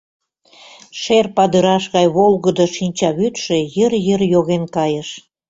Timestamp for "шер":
1.01-1.25